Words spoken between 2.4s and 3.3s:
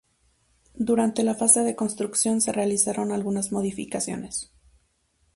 se realizaron